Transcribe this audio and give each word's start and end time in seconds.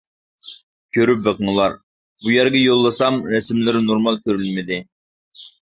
كۆرۈپ 0.97 1.21
بېقىڭلار: 1.27 1.77
بۇ 2.25 2.33
يەرگە 2.39 2.65
يوللىسام 2.65 3.21
رەسىملىرى 3.35 3.87
نورمال 3.91 4.23
كۆرۈنمىدى. 4.27 4.85